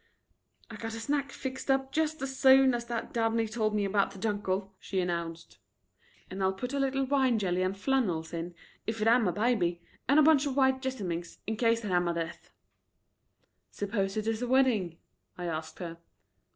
"I 0.71 0.77
got 0.77 0.95
a 0.95 0.99
snack 0.99 1.31
fixed 1.31 1.69
up 1.69 1.91
jest's 1.91 2.35
soon 2.35 2.73
as 2.73 2.85
that 2.85 3.13
Dabney 3.13 3.47
tol' 3.47 3.69
me 3.69 3.85
about 3.85 4.09
the 4.09 4.17
junket," 4.17 4.63
she 4.79 4.99
announced. 4.99 5.59
"And 6.27 6.41
I'll 6.41 6.53
put 6.53 6.73
a 6.73 6.79
little 6.79 7.05
wine 7.05 7.37
jelly 7.37 7.61
and 7.61 7.77
flannels 7.77 8.33
in 8.33 8.55
if 8.87 8.99
it 8.99 9.07
am 9.07 9.27
a 9.27 9.31
baby 9.31 9.79
and 10.07 10.17
a 10.19 10.23
bunch 10.23 10.47
of 10.47 10.57
white 10.57 10.81
jessimings 10.81 11.37
in 11.45 11.55
case 11.55 11.85
it 11.85 11.91
am 11.91 12.07
a 12.07 12.15
death." 12.15 12.49
"Suppose 13.69 14.17
it 14.17 14.25
is 14.25 14.41
a 14.41 14.47
wedding?" 14.47 14.97
I 15.37 15.45
asked 15.45 15.77
her. 15.77 15.99